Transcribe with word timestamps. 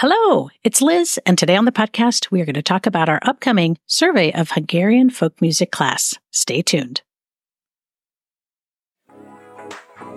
Hello, 0.00 0.50
it's 0.62 0.82
Liz, 0.82 1.18
and 1.24 1.38
today 1.38 1.56
on 1.56 1.64
the 1.64 1.72
podcast, 1.72 2.30
we 2.30 2.42
are 2.42 2.44
going 2.44 2.52
to 2.52 2.60
talk 2.60 2.84
about 2.84 3.08
our 3.08 3.18
upcoming 3.22 3.78
survey 3.86 4.30
of 4.30 4.50
Hungarian 4.50 5.08
folk 5.08 5.40
music 5.40 5.72
class. 5.72 6.18
Stay 6.30 6.60
tuned. 6.60 7.00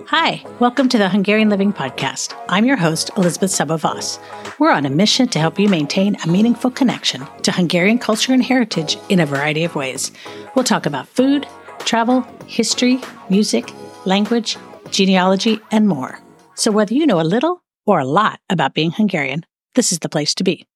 Hi, 0.08 0.44
welcome 0.58 0.90
to 0.90 0.98
the 0.98 1.08
Hungarian 1.08 1.48
Living 1.48 1.72
Podcast. 1.72 2.38
I'm 2.50 2.66
your 2.66 2.76
host, 2.76 3.10
Elizabeth 3.16 3.52
Sabavas. 3.52 4.18
We're 4.58 4.70
on 4.70 4.84
a 4.84 4.90
mission 4.90 5.28
to 5.28 5.38
help 5.38 5.58
you 5.58 5.66
maintain 5.66 6.14
a 6.22 6.28
meaningful 6.28 6.70
connection 6.70 7.26
to 7.44 7.50
Hungarian 7.50 7.98
culture 7.98 8.34
and 8.34 8.44
heritage 8.44 8.98
in 9.08 9.18
a 9.18 9.24
variety 9.24 9.64
of 9.64 9.76
ways. 9.76 10.12
We'll 10.54 10.66
talk 10.66 10.84
about 10.84 11.08
food, 11.08 11.46
travel, 11.78 12.20
history, 12.46 13.00
music, 13.30 13.72
language, 14.04 14.58
genealogy, 14.90 15.58
and 15.70 15.88
more. 15.88 16.20
So 16.54 16.70
whether 16.70 16.92
you 16.92 17.06
know 17.06 17.18
a 17.18 17.22
little 17.22 17.62
or 17.86 17.98
a 17.98 18.04
lot 18.04 18.40
about 18.50 18.74
being 18.74 18.90
Hungarian, 18.90 19.46
this 19.74 19.92
is 19.92 20.00
the 20.00 20.08
place 20.08 20.34
to 20.34 20.44
be. 20.44 20.66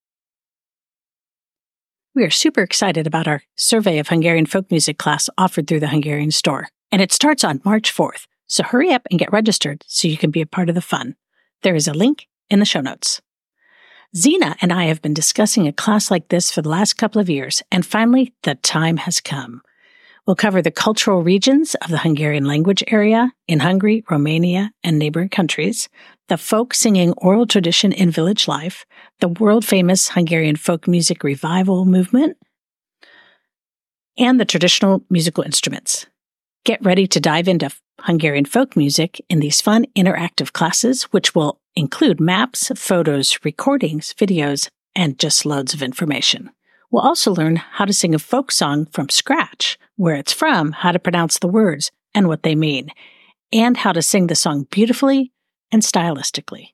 We 2.15 2.23
are 2.23 2.31
super 2.31 2.63
excited 2.63 3.07
about 3.07 3.27
our 3.27 3.43
survey 3.57 3.99
of 3.99 4.09
Hungarian 4.09 4.47
folk 4.47 4.71
music 4.71 4.99
class 4.99 5.29
offered 5.37 5.67
through 5.67 5.81
the 5.81 5.89
Hungarian 5.89 6.31
store, 6.31 6.69
and 6.93 7.03
it 7.03 7.11
starts 7.11 7.43
on 7.43 7.61
March 7.65 7.93
4th, 7.93 8.27
so 8.47 8.63
hurry 8.63 8.93
up 8.93 9.03
and 9.11 9.19
get 9.19 9.33
registered 9.33 9.85
so 9.89 10.07
you 10.07 10.17
can 10.17 10.31
be 10.31 10.41
a 10.41 10.47
part 10.47 10.69
of 10.69 10.77
the 10.77 10.81
fun. 10.81 11.17
There 11.63 11.75
is 11.75 11.89
a 11.89 11.95
link 11.95 12.29
in 12.49 12.61
the 12.61 12.65
show 12.65 12.81
notes. 12.81 13.21
Zena 14.17 14.55
and 14.61 14.73
I 14.73 14.85
have 14.85 15.03
been 15.03 15.13
discussing 15.13 15.67
a 15.67 15.73
class 15.73 16.09
like 16.09 16.29
this 16.29 16.53
for 16.53 16.63
the 16.63 16.69
last 16.69 16.93
couple 16.93 17.21
of 17.21 17.29
years, 17.29 17.65
and 17.73 17.85
finally, 17.85 18.33
the 18.45 18.55
time 18.55 18.99
has 18.99 19.21
come. 19.21 19.61
We'll 20.25 20.37
cover 20.37 20.63
the 20.63 20.71
cultural 20.71 21.23
regions 21.23 21.75
of 21.83 21.91
the 21.91 21.99
Hungarian 21.99 22.45
language 22.45 22.85
area 22.87 23.33
in 23.49 23.59
Hungary, 23.59 24.05
Romania, 24.09 24.71
and 24.85 24.99
neighboring 24.99 25.31
countries, 25.31 25.89
the 26.29 26.37
folk 26.39 26.73
singing 26.73 27.13
oral 27.19 27.47
tradition 27.47 27.93
in 27.93 28.11
village 28.11 28.49
life, 28.49 28.87
the 29.21 29.29
world 29.29 29.65
famous 29.65 30.11
Hungarian 30.11 30.57
folk 30.57 30.89
music 30.89 31.23
revival 31.23 31.85
movement, 31.85 32.37
and 34.17 34.41
the 34.41 34.45
traditional 34.45 35.03
musical 35.11 35.45
instruments. 35.45 36.07
Get 36.65 36.85
ready 36.85 37.07
to 37.09 37.21
dive 37.21 37.49
into 37.49 37.71
Hungarian 38.01 38.45
folk 38.45 38.77
music 38.77 39.21
in 39.29 39.41
these 39.41 39.61
fun 39.61 39.87
interactive 39.97 40.53
classes, 40.53 41.05
which 41.05 41.35
will 41.35 41.61
include 41.77 42.21
maps, 42.21 42.71
photos, 42.75 43.39
recordings, 43.45 44.15
videos, 44.15 44.69
and 44.95 45.19
just 45.19 45.45
loads 45.45 45.75
of 45.75 45.83
information. 45.83 46.51
We'll 46.91 47.03
also 47.03 47.35
learn 47.35 47.57
how 47.57 47.85
to 47.85 47.93
sing 47.93 48.15
a 48.15 48.19
folk 48.19 48.53
song 48.53 48.87
from 48.87 49.09
scratch, 49.09 49.79
where 49.97 50.15
it's 50.15 50.33
from, 50.33 50.73
how 50.73 50.93
to 50.93 50.99
pronounce 50.99 51.39
the 51.39 51.49
words 51.49 51.91
and 52.15 52.29
what 52.29 52.45
they 52.45 52.55
mean, 52.55 52.91
and 53.53 53.77
how 53.77 53.93
to 53.93 54.01
sing 54.01 54.29
the 54.29 54.37
song 54.37 54.67
beautifully 54.71 55.33
and 55.75 55.83
stylistically. 55.83 56.69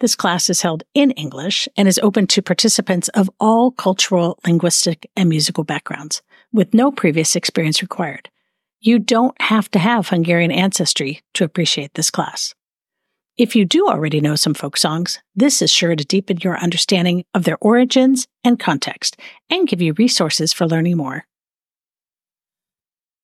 This 0.00 0.16
class 0.16 0.50
is 0.50 0.60
held 0.60 0.82
in 0.92 1.12
English 1.12 1.68
and 1.76 1.86
is 1.86 2.00
open 2.00 2.26
to 2.26 2.42
participants 2.42 3.08
of 3.10 3.30
all 3.38 3.70
cultural, 3.70 4.40
linguistic, 4.44 5.08
and 5.14 5.28
musical 5.28 5.62
backgrounds, 5.62 6.20
with 6.52 6.74
no 6.74 6.90
previous 6.90 7.36
experience 7.36 7.80
required. 7.80 8.28
You 8.80 8.98
don't 8.98 9.40
have 9.40 9.70
to 9.70 9.78
have 9.78 10.08
Hungarian 10.08 10.50
ancestry 10.50 11.22
to 11.34 11.44
appreciate 11.44 11.94
this 11.94 12.10
class. 12.10 12.56
If 13.38 13.54
you 13.54 13.64
do 13.64 13.86
already 13.86 14.20
know 14.20 14.34
some 14.34 14.54
folk 14.54 14.76
songs, 14.76 15.20
this 15.36 15.62
is 15.62 15.70
sure 15.70 15.94
to 15.94 16.04
deepen 16.04 16.38
your 16.42 16.58
understanding 16.58 17.24
of 17.34 17.44
their 17.44 17.58
origins 17.60 18.26
and 18.42 18.58
context 18.58 19.16
and 19.48 19.68
give 19.68 19.80
you 19.80 19.92
resources 19.92 20.52
for 20.52 20.66
learning 20.66 20.96
more. 20.96 21.24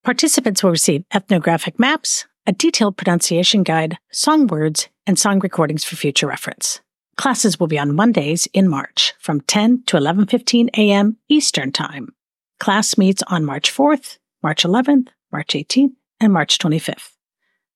Participants 0.05 0.63
will 0.63 0.71
receive 0.71 1.03
ethnographic 1.13 1.77
maps, 1.77 2.27
a 2.47 2.51
detailed 2.51 2.97
pronunciation 2.97 3.63
guide, 3.63 3.97
song 4.11 4.47
words, 4.47 4.89
and 5.05 5.17
song 5.17 5.39
recordings 5.39 5.83
for 5.83 5.95
future 5.95 6.27
reference. 6.27 6.81
Classes 7.17 7.59
will 7.59 7.67
be 7.67 7.79
on 7.79 7.95
Mondays 7.95 8.47
in 8.53 8.67
March 8.67 9.13
from 9.19 9.41
10 9.41 9.83
to 9.87 9.97
11:15 9.97 10.69
a.m. 10.77 11.17
Eastern 11.29 11.71
Time. 11.71 12.09
Class 12.59 12.97
meets 12.97 13.23
on 13.27 13.45
March 13.45 13.71
4th, 13.71 14.17
March 14.43 14.63
11th, 14.63 15.09
March 15.31 15.53
18th, 15.53 15.93
and 16.19 16.33
March 16.33 16.57
25th. 16.57 17.11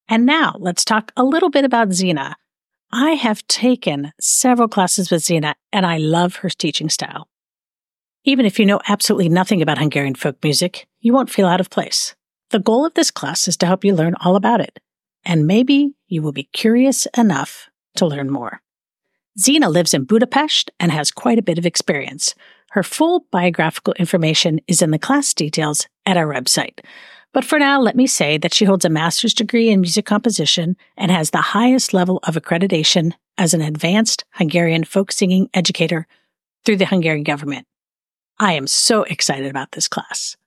And 0.07 0.25
now 0.25 0.55
let's 0.59 0.85
talk 0.85 1.11
a 1.17 1.23
little 1.23 1.49
bit 1.49 1.65
about 1.65 1.93
Zena. 1.93 2.35
I 2.91 3.11
have 3.11 3.45
taken 3.47 4.13
several 4.19 4.67
classes 4.67 5.09
with 5.09 5.23
Zena 5.23 5.55
and 5.73 5.85
I 5.85 5.97
love 5.97 6.37
her 6.37 6.49
teaching 6.49 6.89
style. 6.89 7.27
Even 8.23 8.45
if 8.45 8.57
you 8.59 8.65
know 8.65 8.79
absolutely 8.87 9.29
nothing 9.29 9.61
about 9.61 9.77
Hungarian 9.77 10.15
folk 10.15 10.37
music, 10.43 10.87
you 10.99 11.13
won't 11.13 11.29
feel 11.29 11.47
out 11.47 11.59
of 11.59 11.69
place. 11.69 12.15
The 12.51 12.59
goal 12.59 12.85
of 12.85 12.93
this 12.93 13.11
class 13.11 13.47
is 13.47 13.57
to 13.57 13.65
help 13.65 13.83
you 13.83 13.95
learn 13.95 14.15
all 14.21 14.35
about 14.35 14.61
it, 14.61 14.79
and 15.23 15.47
maybe 15.47 15.95
you 16.07 16.21
will 16.21 16.31
be 16.31 16.49
curious 16.53 17.07
enough 17.17 17.69
to 17.95 18.05
learn 18.05 18.29
more. 18.29 18.61
Zena 19.37 19.69
lives 19.69 19.93
in 19.93 20.05
Budapest 20.05 20.71
and 20.79 20.91
has 20.91 21.11
quite 21.11 21.39
a 21.39 21.43
bit 21.43 21.57
of 21.57 21.65
experience. 21.65 22.35
Her 22.71 22.83
full 22.83 23.25
biographical 23.31 23.93
information 23.93 24.61
is 24.67 24.81
in 24.81 24.91
the 24.91 24.99
class 24.99 25.33
details 25.33 25.87
at 26.05 26.17
our 26.17 26.27
website. 26.27 26.79
But 27.33 27.43
for 27.43 27.59
now, 27.59 27.81
let 27.81 27.97
me 27.97 28.07
say 28.07 28.37
that 28.37 28.53
she 28.53 28.63
holds 28.63 28.85
a 28.85 28.89
master's 28.89 29.33
degree 29.33 29.69
in 29.69 29.81
music 29.81 30.05
composition 30.05 30.77
and 30.95 31.11
has 31.11 31.31
the 31.31 31.41
highest 31.41 31.93
level 31.93 32.19
of 32.23 32.35
accreditation 32.35 33.11
as 33.37 33.53
an 33.53 33.61
advanced 33.61 34.23
Hungarian 34.31 34.85
folk 34.85 35.11
singing 35.11 35.49
educator 35.53 36.07
through 36.63 36.77
the 36.77 36.85
Hungarian 36.85 37.23
government. 37.23 37.67
I 38.39 38.53
am 38.53 38.67
so 38.67 39.03
excited 39.03 39.49
about 39.49 39.73
this 39.73 39.89
class. 39.89 40.37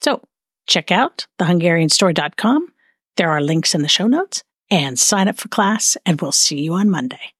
So 0.00 0.22
check 0.70 0.90
out 0.90 1.26
thehungarianstore.com. 1.38 2.68
There 3.16 3.30
are 3.30 3.42
links 3.42 3.74
in 3.74 3.82
the 3.82 3.88
show 3.88 4.06
notes 4.06 4.42
and 4.70 4.98
sign 4.98 5.28
up 5.28 5.36
for 5.36 5.48
class, 5.48 5.96
and 6.06 6.20
we'll 6.20 6.32
see 6.32 6.60
you 6.60 6.72
on 6.74 6.88
Monday. 6.88 7.34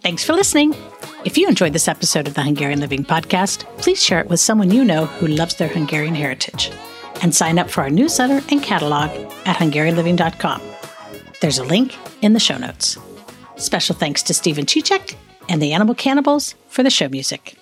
Thanks 0.00 0.24
for 0.24 0.32
listening. 0.32 0.74
If 1.24 1.36
you 1.36 1.46
enjoyed 1.46 1.72
this 1.72 1.86
episode 1.86 2.26
of 2.26 2.34
the 2.34 2.42
Hungarian 2.42 2.80
Living 2.80 3.04
Podcast, 3.04 3.64
please 3.78 4.02
share 4.02 4.20
it 4.20 4.28
with 4.28 4.40
someone 4.40 4.70
you 4.70 4.84
know 4.84 5.06
who 5.06 5.26
loves 5.26 5.56
their 5.56 5.68
Hungarian 5.68 6.14
heritage. 6.14 6.72
And 7.20 7.34
sign 7.34 7.58
up 7.58 7.70
for 7.70 7.82
our 7.82 7.90
newsletter 7.90 8.44
and 8.50 8.62
catalog 8.62 9.10
at 9.46 9.56
HungarianLiving.com. 9.56 10.60
There's 11.40 11.58
a 11.58 11.64
link 11.64 11.96
in 12.20 12.32
the 12.32 12.40
show 12.40 12.58
notes. 12.58 12.98
Special 13.56 13.94
thanks 13.94 14.24
to 14.24 14.34
Stephen 14.34 14.66
Chichek 14.66 15.14
and 15.48 15.62
the 15.62 15.72
Animal 15.72 15.94
Cannibals 15.94 16.56
for 16.68 16.82
the 16.82 16.90
show 16.90 17.08
music. 17.08 17.56